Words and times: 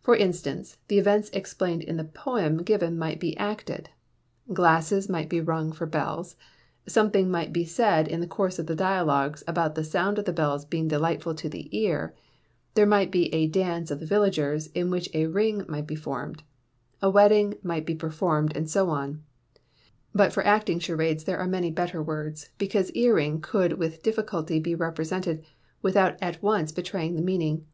For 0.00 0.16
instance, 0.16 0.78
the 0.88 0.98
events 0.98 1.28
explained 1.34 1.82
in 1.82 1.98
the 1.98 2.04
poem 2.04 2.62
given 2.62 2.96
might 2.98 3.20
be 3.20 3.36
acted 3.36 3.90
glasses 4.54 5.10
might 5.10 5.28
be 5.28 5.38
rung 5.42 5.70
for 5.70 5.84
bells 5.84 6.34
something 6.88 7.30
might 7.30 7.52
be 7.52 7.66
said 7.66 8.08
in 8.08 8.20
the 8.22 8.26
course 8.26 8.58
of 8.58 8.66
the 8.66 8.74
dialogues 8.74 9.44
about 9.46 9.74
the 9.74 9.84
sound 9.84 10.18
of 10.18 10.24
the 10.24 10.32
bells 10.32 10.64
being 10.64 10.88
delightful 10.88 11.34
to 11.34 11.48
the 11.50 11.68
ear; 11.78 12.14
there 12.72 12.86
might 12.86 13.10
be 13.10 13.26
a 13.34 13.48
dance 13.48 13.90
of 13.90 14.00
the 14.00 14.06
villagers, 14.06 14.68
in 14.68 14.88
which 14.90 15.10
a 15.14 15.26
ring 15.26 15.66
might 15.68 15.86
be 15.86 15.94
formed; 15.94 16.42
a 17.02 17.10
wedding 17.10 17.52
might 17.62 17.84
be 17.84 17.94
performed, 17.94 18.56
and 18.56 18.70
so 18.70 18.88
on: 18.88 19.22
but 20.14 20.32
for 20.32 20.42
acting 20.46 20.78
charades 20.78 21.24
there 21.24 21.36
are 21.38 21.46
many 21.46 21.70
better 21.70 22.02
words, 22.02 22.48
because 22.56 22.90
Ear 22.92 23.14
ring 23.16 23.40
could 23.42 23.74
with 23.74 24.02
difficulty 24.02 24.58
be 24.58 24.74
represented 24.74 25.44
without 25.82 26.16
at 26.22 26.42
once 26.42 26.72
betraying 26.72 27.14
the 27.14 27.20
meaning. 27.20 27.66